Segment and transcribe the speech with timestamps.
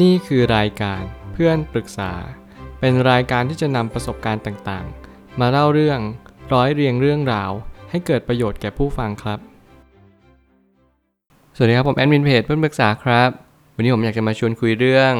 [0.00, 2.12] นี่คือรายการเพื่อนปรึกษา
[2.80, 6.00] เป็นรายการที่จะนำประสบการณ์ต่างๆ มาเล่าเรื่อง
[6.52, 7.50] ร้อยเรียงเรื่องราว
[7.90, 9.38] ให้เกิดประโยชน์แก่ผู้ฟังครับ
[11.56, 13.30] สวัสดีครับผมแอดมินเพจเพื่อนปรึกษาครับ
[13.74, 15.12] วันนี้ผมอยากจะมาชวนคุยเรื่อง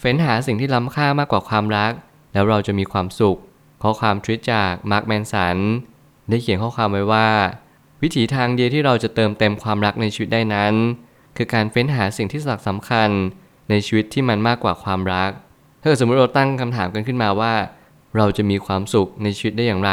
[0.00, 1.92] เฟ้นหาสิ่งที่ล้ำค่ามากกว่าความรัก
[2.32, 3.38] แล้วเราจะมีความสุข
[3.82, 5.56] ข้อความทวิตจากมาร์คแมนสัน
[6.28, 7.28] ได้เขียนข้อความไว้ว่า
[8.02, 10.74] วิถีทางเดียวที่เราจะเติมเต็มความรักในชีวิตได้นั้น
[11.36, 13.10] คือการเฟ้นหาสิ่งที่สำคัญ
[13.70, 15.30] ในชีวิตที่มันมากกว่าความรัก
[15.80, 17.52] ถ้าเกิดสมมติเราตั้งคำถามกันขึ้นมาว่า
[18.16, 19.92] เราจะมีความสุขในชีวิตได้อย่างไร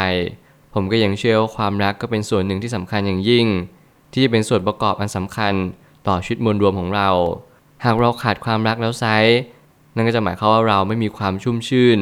[0.74, 3.46] ผมก็ยังเชื่อว่าความรักก็เป็นส่วนหนึ่งที่สำคัญอย่างยิ่ง
[4.12, 5.54] ที่จะเป็นส่วนประกอบอันสำคัญ
[6.08, 7.08] ต่อชีวิตมวลรวมของเรา
[7.84, 9.04] หากเราขาดความรักแล้วไซ
[9.94, 12.00] นั่นก็จะหมายความว่าเราไม่มีความชุ่มชื่น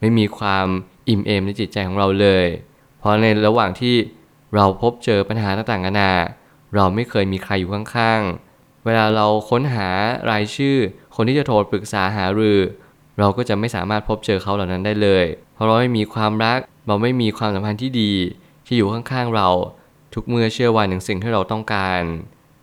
[0.00, 0.66] ไม่มีความ
[1.08, 2.46] อิ่มเอมในจิตใจของเราเลย
[2.98, 3.94] เพราะในระหว่างที่
[4.54, 6.12] เราพบเจอปัญหาต่างๆนานา
[6.74, 9.88] เราไม่เคยมีใครอยู่ข้างๆ เวลาเราค้นหา
[10.30, 10.76] รายชื่อ
[11.14, 12.58] คนที่จะโทรปรึกษาหารือ
[13.18, 18.12] เราก็จะไม่สามารถพบเจอเขาเหล่านั้นได้เลย เพราะเราไม่มีความรัก เราไม่มีความสัมพันธ์ที่ดี
[18.66, 19.48] ที่อยู่ข้างๆเรา
[20.14, 22.00] ทุกเมื่อเชื่อวันอย่างสิ่งที่เราต้องการ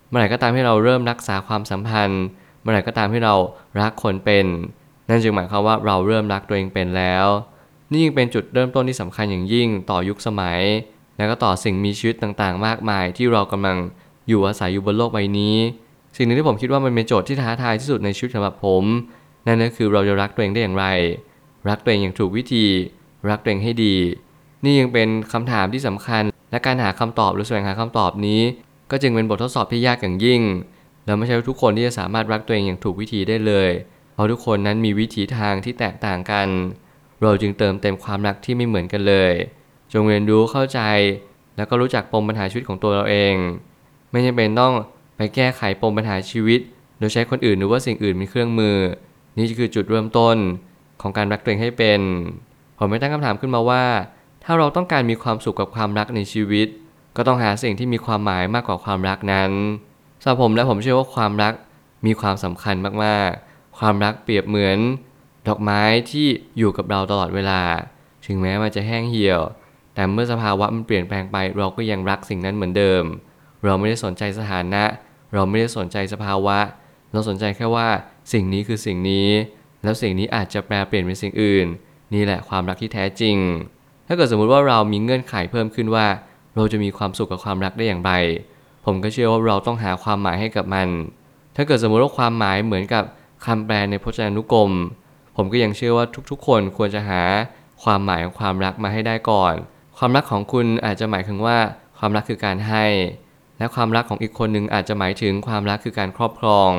[0.08, 2.22] เมื่อไหร่ก็ตามที่เราเริ่มรักษาความสัมพันธ์
[2.60, 3.34] เมื่อไหร่ก็ตามที่เรา
[3.80, 4.46] รักคนเป็น
[5.08, 7.26] นั่นจึงหมายความว่าเราเริ่มรักตัวเองเป็นแล้ว
[7.90, 10.60] นี่ยังเป็นจุดเริ่มต้นที่สำคัญอย่างยิ่งต่อยุคสมัย
[11.16, 13.76] และก็ต่อสิ่งมีชีวิตต่างๆ มากมายที่เรากำลัง
[14.28, 15.56] อยู่อาศัยอยู่บนโลกใบนี้
[16.16, 18.84] สิ่งหนึ่งที่ผมคิดว่ามันเป็นโจทย์ที่ท้าทายที่สุดในชีวิตสำหรับผม
[19.46, 20.86] นั่นก็คือเราจะรักตัวเองได้อย่างไร
[21.68, 22.66] รักตัวเองอย่างถูกวิธี
[23.30, 23.96] รักตัวเองให้ดี
[24.64, 28.40] นี่ยังเป็นคำถามที่สำคัญ และการหาคำตอบหรือแสวงหาคำตอบนี้
[28.90, 30.42] ก็จึงเป็นบททดสอบที่ยากอย่างยิ่ง
[31.06, 33.70] และไม่ใช่ทุกคนที่จะสามารถรักตัวเองอย่างถูกวิธีได้เลย
[34.14, 36.48] เพราะทุกคนนั้นมีวิถีทางที่แตกต่างกัน
[37.22, 39.32] เราจึงเติมเต็มความรักที่ไม่เหมือนกันเลย
[39.92, 40.80] จงเรียนรู้เข้าใจ
[41.56, 43.34] แล้วก็รู้จักปมปัญหาชีวิตของตัวเราเอง
[44.10, 44.74] ไม่จำเป็นต้อง
[45.22, 46.60] ไปแก้ไขปมปัญหาชีวิต
[46.98, 48.76] โดยใช้คนอื่นหรือว่าสิ่งอื่นเป็นเครื่องมือ
[49.38, 50.36] นี่คือจุดเริ่มต้น
[51.02, 52.00] ของการรักตัวเองให้เป็น
[52.78, 53.84] ผมไม่ตั้งคำถามขึ้นมาว่า
[54.44, 56.66] ถ้าเราต้องการมีความสุขกับความรักในชีวิต
[57.16, 59.50] ก็ต้องหาสิ่งที่มีความหมายมากกว่าความรักนั้น
[60.22, 61.54] สำหรับผมและผมเชื่อว่าความรัก
[62.06, 64.78] มีความสำคัญมากๆ ความรักเปรียบเหมือน
[65.48, 66.26] ดอกไม้ที่
[66.58, 67.62] อยู่กับเราตลอดเวลา
[68.26, 69.40] ถึงแม้มันจะแห้งเหี่ยว
[69.94, 73.04] แต่เมื่อสภาวะมันเปลี่ยนแปลงไป เราก็ยังรักสิ่งนั้นเหมือนเดิม
[73.64, 74.84] เราไม่ได้สนใจสถานะ
[75.34, 76.58] เราไม่ได้สนใจสภาวะ
[77.12, 77.88] เราสนใจแค่ว่า
[78.32, 79.28] สิ่งนี้คือสิ่งนี้
[79.82, 81.66] แล้วสิ่งนี้อาจจะแปลเปลี่ยนเป็นสิ่งอื่น
[82.14, 83.36] นี่แหละความรักที่แท้จริง
[84.06, 86.06] ถ้าเกิดสมมุติว่าเรามีเงื่อนไขเพิ่มขึ้นว่า
[86.56, 88.12] เราจะมีความสุขกับความรักได้อย่างไร
[88.84, 90.88] ผมก็เชื่อว่าเราต้องหาความหมายให้กับมัน
[91.56, 93.04] ถ้าเกิดสมมุติว่าความหมายเหมือนกับ
[93.46, 94.70] คำแปลในพจนานุกรม
[95.36, 97.22] ผมก็ยังเชื่อว่าทุกๆ คนควรจะหา
[97.82, 99.54] ความหมายของความรักมาให้ได้ก่อน
[99.98, 101.58] ความรักของคุณอาจจะหมายถึงว่า
[101.98, 102.84] ความรักคือการให้
[103.60, 106.72] และความรักของอีกคนหนึ่งอาจจะหมายถึงความรักคือการครอบครอง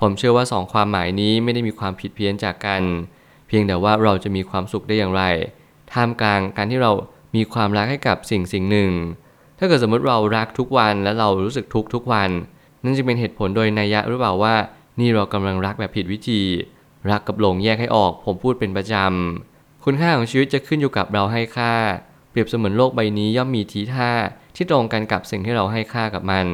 [0.00, 2.82] ผมเชื่อว่าสองความหมายนี้ไม่ได้มีความผิดเพี้ยนจากกัน
[3.46, 5.22] เพียงแต่ว่าเราจะมีความสุขได้อย่างไร
[5.92, 6.92] ท่ามกลางการที่เรา
[7.36, 8.90] มีความรักให้กับสิ่งสิ่งหนึ่ง
[9.58, 12.30] ถ้าเกิดสมมติเรารักทุกวันและเรารู้สึกทุกทุกวัน
[12.84, 14.54] นั่นจะเป็นเหตุผลโดยนัยยะหรือเปล่าว่า
[15.00, 16.40] นี่เรากำลังรักแบบผิดวิธี
[17.10, 21.72] รักกับหลงแยกให้ออก ผมพูดเป็นประจำคุณค่าของชีวิตจะขึ้นอยู่กับเราให้ค่า
[22.30, 24.10] เปรียบเสมือนโลกใบนี้ย่อมมีทีท่า
[24.62, 26.46] ที่ตรงกันกับสิ่งที่เราให้ค่ากับมัน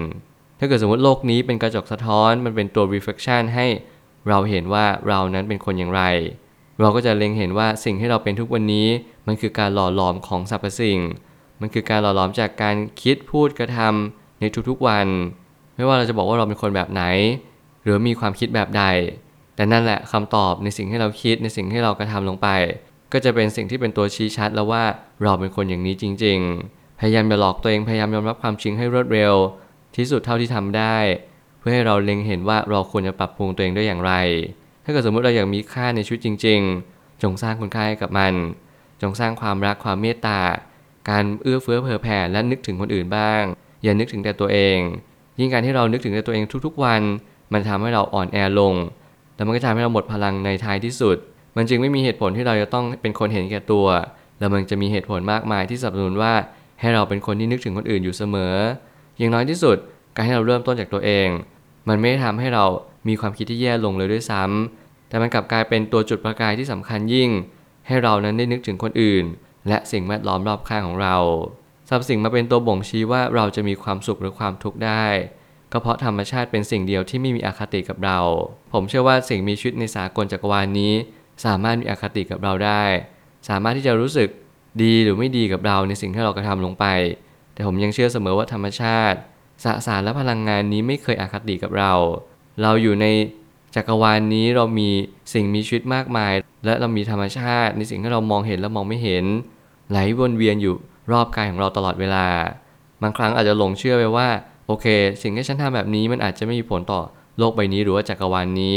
[0.59, 3.67] ถ้าเกิดสมมติโลกนี้เป็นกระจกสะท้อนมันเป็นตัว reflection ให้
[4.29, 6.03] เราเห็นว่าเรานั้นเป็นคนอย่างไร
[6.81, 8.89] เราก็จะเล็งเห็นว่าสิ่งที่เราเป็นทุกวันนี้
[9.27, 10.99] มันคือการหล่อหลอมของสรรพสิ่ง
[11.61, 15.07] มันคือการหล่อหลอมจากการคิดพูดกระทำในทุกๆวัน
[15.77, 17.03] ไม่ว่าเราจะบอกว่าเราเป็นคนแบบไหน
[17.83, 18.85] หรือมีความคิดแบบใด
[19.57, 22.49] แต่นั่นแหละคำตอบในสิ่งที่เราคิดในสิ่งที่เรากระทำลงไป
[23.13, 24.85] ก็จะเป็นสิ่งที่เป็นตัวชี้ชัดแล้วว่า
[25.23, 29.35] เราเป็นคนอย่างนี้จริง ๆ พยายามอย่าหลอกตัวเองพยายามยอมรับความจริงให้รวดเร็ว
[29.97, 30.97] ที่สุดเท่าที่ทำได้
[31.59, 34.13] เพื่อให้เราเล็งเห็นว่าเราควรจะปรับปรุงตัวเองได้อย่างไร
[34.85, 36.61] ถ้าเกิดสมมติเราอยากมีค่าในชีวิตจริง
[36.93, 38.35] ๆ จงสร้างคุณค่าให้กับมัน
[39.03, 40.41] จงสร้างความรักความเมตตา
[41.11, 43.43] การเอื้อเฟื้อเผื่อแผ่และนึกถึงคนอื่นบ้าง
[43.83, 44.79] อย่านึกถึงแต่ตัวเอง
[45.39, 47.03] ยิ่งการที่เรานึกถึงแต่ตัวเองทุกๆ วัน
[47.53, 48.75] มันทำให้เราอ่อนแอลง
[49.37, 51.17] แล้วมันก็ทำให้เราหมดพลังในท้ายที่สุด
[51.57, 53.87] มันจึงไม่มีเหตุผลที่เราจะต้องเป็นคนเห็นแก่ตัว
[54.39, 56.35] แล้วมันจะมีเหตุผลมากมายที่สนับสนุนว่า
[56.81, 58.55] ให้เราเป็นคนที่นึกถึงคนอื่นอยู่เสมอ
[59.19, 59.77] อย่างน้อยที่สุด
[60.15, 61.29] การให้เราเริ่มต้นจากตัวเอง
[61.89, 62.65] มันไม่ได้ทำให้เรา
[63.09, 67.31] มีความคิดที่แย่ลงเลยด้วยซ้ำแต่มันกลับกลายเป็นตัวจุดประกายที่สำคัญยิ่ง
[67.87, 69.25] ให้เรานั้นได้นึกถึงคนอื่น
[69.69, 71.17] และสิ่งแวดล้อมรอบข้างของเรา
[71.89, 75.07] สรรพสิ่งมาเป็นตัวบ่งชี้ว่าเราจะมีความสุขหรือความทุกข์ได้
[75.73, 78.19] ก็เพราะธรรมชาติเป็นสิ่งเดียวที่ไม่มีอคติกับเรา
[78.73, 80.93] ผมเชื่อว่าสิ่งมีชีวิตในสากลจักรวาลนี้
[81.45, 82.83] สามารถมีอคติกับเราได้
[83.49, 84.29] สามารถที่จะรู้สึก
[84.83, 86.87] ดีหรือไม่ดีกับเราในสิ่งที่เรากระทำลงไป
[87.55, 89.19] แต่ผมยังเชื่อเสมอว่าธรรมชาติ
[89.65, 91.93] สสารและพลังงานนี้ไม่เคยอคติกับเรา
[92.63, 93.07] เราอยู่ใน
[93.75, 94.91] จักรวาลนนี้เรามี
[95.35, 96.33] สิ่งมีชีวิตมากมาย
[96.65, 99.25] และเรามีธรรมชาติ ในสิ่งที่เรามองเห็นและมองไม่เห็น
[99.91, 100.75] ไหลวนเวียนอยู่
[101.13, 102.27] รอบกายของเราตลอดเวลา
[103.03, 104.29] บางครั้งอาจจะหลงเชื่อไปว่า
[104.67, 104.87] โอเค
[105.23, 107.01] สิ่งที่ฉันทำแบบนี้มันอาจจะไม่มีผลต่อ
[107.39, 108.77] โลกใบนี้หรือว่าจักรวาลนนี้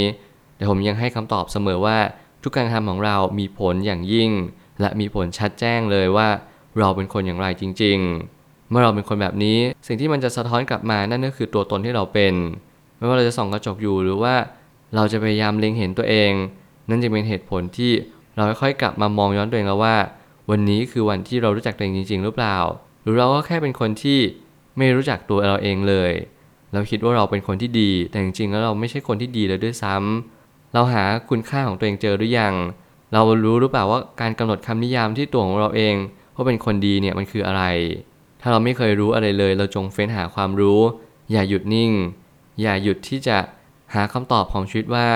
[0.55, 1.97] แต่ผมยังให้คำตอบเสมอว่า
[2.43, 4.29] ทุกการทำของเรามีผลอย่างยิ่ง
[4.81, 6.27] และมีผลชัดแจ้งเลยว่า
[6.79, 7.97] เราเป็นคนอย่างไรจริง
[8.33, 12.33] ๆ เมื่อเราเป็นคนแบบนี้ สิ่งที่มันจะสะท้อนกลับมานั่นก็คือตัวตนที่เราเป็น
[12.97, 14.35] ไม่ว่าเราจะส่องกระจกอยู่หรือว่า
[14.95, 16.31] เราจะพยายามเล็งเห็นตัวเอง
[16.89, 17.91] นั่นจะเป็นเหตุผลที่
[18.35, 19.95] เราค่อยๆกลับมามองย้อนตัวเองแล้วว่า
[20.49, 22.57] วันนี้คือวันที่เรารู้จักตัวเองจริง ๆ หรือเปล่า
[23.03, 24.19] หรือเราก็แค่เป็นคนที่
[24.77, 26.11] ไม่รู้จักตัวเราเองเลย
[26.73, 32.53] เราคิดว่าเราเป็นคนที่ดี แต่จริงๆแล้วเราไม่ใช่คนที่ดีเลยด้วยซ้ำเราหาคุณค่าของตัวเองเจอหรือยัง
[33.13, 35.95] เรารู้หรือเปล่าว่าการกำหนดคำนิยามที่ตัวของเราเอง
[36.35, 37.63] ว่าเป็นคนดีเนี่ยมันคืออะไร
[38.41, 40.79] ถ้าเราไม่เคยรู้อะไรเลย เราจงเฟ้นหาความรู้
[41.31, 41.91] อย่าหยุดนิ่ง
[42.61, 43.37] อย่าหยุดที่จะ
[43.93, 45.07] หาคำตอบของชีวิตว่า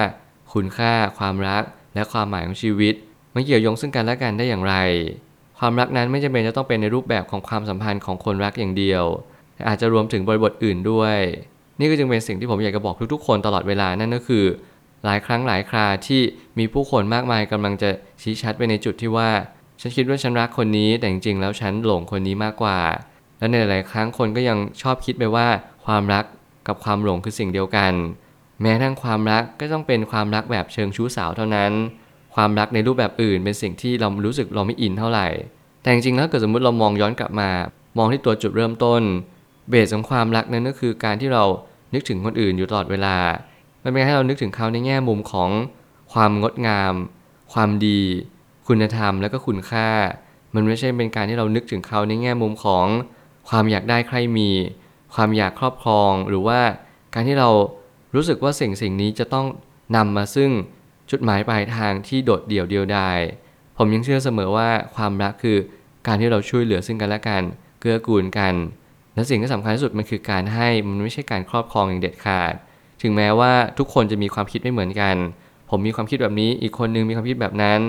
[0.54, 1.64] คุณค่า ความรัก
[1.96, 2.94] และความหมายของชีวิต
[3.34, 4.76] มันเกี่ยวโยงซึ่งกันและกันได้อย่างไร
[5.60, 9.04] ความรักนั้นไม่จำเป็นจะต้องเป็นในรูปแบบของความสัมพันธ์ของคนรักอย่างเดียว
[9.68, 11.18] อาจจะรวมถึงบริบทอื่นด้วย
[11.80, 14.44] นี่ก็จึงเป็นสิ่งที่ผมอยากจะบอกทุกๆ คนตลอดเวลานั่นก็คือ
[15.06, 16.22] หลายครั้งหลายคราที่
[16.60, 17.90] มีผู้คนมากมายกำลังจะ
[18.22, 19.30] ชี้ชัดไปในจุดที่ว่า
[19.82, 22.80] ฉันคิดว่าฉันรักคนนี้แต่จริงๆ แล้วฉันหลงคนนี้มากกว่า
[23.40, 25.48] และในหลายครั้งคนก็ยังชอบคิดไปว่า
[25.86, 26.26] ความรัก
[26.68, 27.94] กับความหลงคือสิ่งเดียวกัน
[28.62, 31.72] แม้ทั้งความรักก็ต้องเป็นความรักแบบเชิงชู้สาวเท่านั้น
[32.36, 35.28] ความรักในรูปแบบอื่นเป็นสิ่งที่เรารู้สึกเราไม่อินเท่าไหร่
[35.82, 37.50] แต่จริงๆแล้วเกิดสมมติเรามองย้อนกลับมา
[37.98, 39.02] มองที่ตัวจุดเริ่มต้น
[39.70, 41.44] เบสของความรักนั้นก็คือการที่เรา
[41.94, 43.16] นึกถึงคนอื่นอยู่ตลอดเวลา
[43.84, 45.50] มันเป็นให้เรานึกถึงเขาในแง่มุมของ
[46.14, 46.94] ความงดงาม
[47.54, 48.02] ความดี
[48.68, 49.90] คุณธรรมและก็คุณค่า
[50.56, 52.86] มันไม่ใช่เป็นการที่เรานึกถึงเขาในแง่มุมของ
[53.50, 54.50] ความอยากได้ใครมี
[55.16, 56.62] ความอยากครอบครอง หรือว่า
[57.14, 57.50] การที่เรา
[58.16, 59.48] รู้สึกว่าสิ่งสิ่งนี้จะต้อง
[59.96, 60.52] นำมาซึ่ง
[61.12, 63.20] จุดหมายปลายทางที่โดดเดี่ยวเดียวดาย
[63.78, 65.58] ผมยังเชื่อเสมอว่าความรักคือ
[66.08, 67.44] การที่เราช่วยเหลือซึ่งกันและกัน
[67.80, 68.54] เกื้อกูลกัน
[69.16, 72.54] และสิ่งที่สำคัญที่สุดมันคือการให้มันไม่ใช่การครอบครองอย่างเด็ดขาด
[73.04, 75.16] ถึงแม้ว่าทุกคนจะมีความคิดไม่เหมือนกัน
[75.70, 77.80] ผมมีความคิดแบบนี้ อีกคนนึงมีความคิดแบบนั้น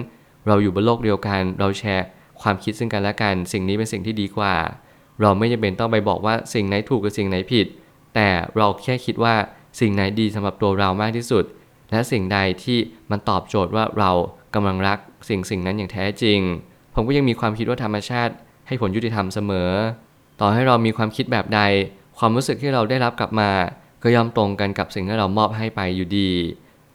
[0.47, 2.07] เราอยู่บนโลกเดียวกัน เราแชร์
[2.43, 4.55] ความคิดซึ่งกันและกัน สิ่งนี้เป็นสิ่งที่ดีกว่า
[5.21, 7.67] เราไม่จำเป็นต้องไปบอกว่าสิ่งไหนถูกกับสิ่งไหนผิด
[8.15, 9.35] แต่เราแค่คิดว่า
[9.81, 11.45] สิ่งไหนดีสำหรับตัวเรามากที่สุด
[11.91, 12.79] และสิ่งใดที่
[13.11, 14.11] มันตอบโจทย์ว่าเรา
[14.55, 16.41] กำลังรักสิ่งสิ่งนั้นอย่างแท้จริง
[16.95, 18.35] ผมก็ยังมีความคิดว่าธรรมชาติ
[18.67, 19.71] ให้ผลยุติธรรมเสมอ
[20.41, 21.61] ต่อให้เรามีความคิดแบบใด
[22.19, 23.51] ความรู้สึกที่เราได้รับกลับมา
[24.05, 26.31] ก็ย่อมตรงกันกับสิ่งที่เรามอบให้ไปอยู่ดี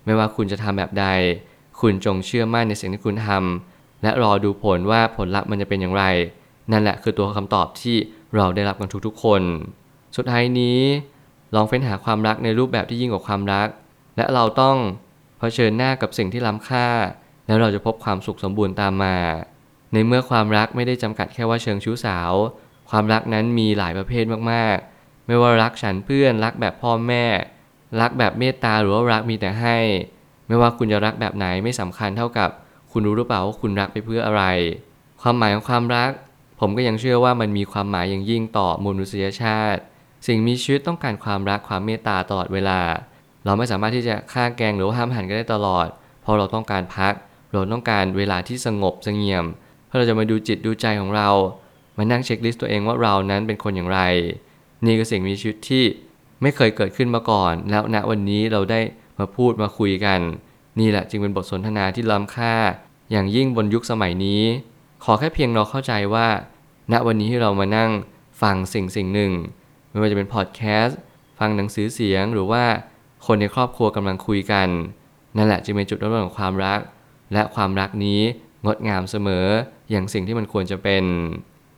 [0.05, 1.05] ไม่ว่าคุณจะทำแบบใด
[1.79, 6.03] คุณจงเชื่อมั่นในสิ่งที่คุณทำและรอดูผลว่าผลลัพธ์มันจะเป็นอย่างไร
[6.71, 7.97] นั่นแหละคือตัวคำตอบที่
[8.35, 9.41] เราได้รับกันทุกๆ คน
[10.15, 10.79] สุดท้ายนี้
[11.55, 13.67] ลองเฟ้นหาความรักในรูปแบบที่ยิ่งกว่าความรัก
[14.17, 14.77] และเราต้อง
[15.39, 16.87] เผชิญหน้ากับสิ่งที่ล้ำค่า
[17.47, 19.15] แล้วเราจะพบความสุขสมบูรณ์ตามมา
[19.93, 22.31] ในเมื่อความรักไม่ได้จำกัดแค่ว่าเชิงชู้สาว
[22.89, 24.77] ความรักนั้นมีหลายประเภทมาก
[25.29, 27.25] ไม่ว่ารักฉันเพื่อนรักแบบพ่อแม่
[28.01, 29.77] รักแบบเมตตาหรือว่ารักมีแต่ให้
[30.47, 32.49] ไม่ว่าคุณจะรักแบบไหนไม่สำคัญเท่ากับ
[32.91, 34.43] คุณรู้หรือเปล่าว่าคุณรักไปเพื่ออะไร
[35.21, 36.11] ความหมายของความรัก
[36.59, 39.81] ผมก็ยังเชื่อว่ามันมีความหมายอย่างยิ่งต่อมนุษยชาติ
[40.27, 42.79] สิ่งมีชีวิตต้องการความรักความเมตตาตลอดเวลา
[43.45, 45.87] เราไม่สามารถที่จะฆ่าแกงหรือว่าห้ามหันกันได้ตลอด
[46.21, 47.13] เพราะเราต้องการพัก
[47.53, 49.45] เราต้องการเวลาที่สงบสงเงียม
[49.87, 51.29] เพื่อเราจะมาดูจิตดูใจของเรา
[51.97, 54.01] มานั่งเช็คลิสต์ตัวเองว่าเรานั้นเป็นคนอย่างไร
[54.85, 55.83] นี่คือสิ่งมีชีวิตที่
[56.41, 58.81] ไม่เคยเกิดขึ้นมาก่อน แล้วณวันนี้เราได้
[59.19, 60.19] มาพูดมาคุยกัน
[60.79, 62.55] นี่แหละจึงเป็นบทสนทนาที่ล้ำค่า
[63.11, 64.43] อย่างยิ่งบนยุคสมัยนี้
[65.03, 66.27] ขอแค่เพียงเราเข้าใจว่า
[66.91, 67.89] ณวันนี้ที่เรามานั่ง
[68.41, 69.31] ฟังสิ่งสิ่งหนึ่ง
[69.89, 70.99] ไม่ว่าจะเป็นพอดแคสต์
[71.39, 72.63] ฟังหนังสือเสียงหรือว่า
[73.25, 74.67] คนในครอบครัวกำลังคุยกัน
[75.37, 76.79] นั่นแหละจึงเป็นจุดเริ่มต้นของความรัก
[77.33, 78.21] และความรักนี้
[78.65, 79.45] งดงามเสมอ
[79.89, 81.03] อย่างสิ่งที่มันควรจะเป็น